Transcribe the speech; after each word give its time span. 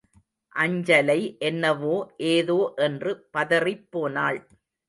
அஞ்சலை 0.55 1.17
என்னவோ 1.41 1.93
ஏதோ 2.31 2.57
என்று 2.79 3.13
பதறிப்போனாள். 3.33 4.41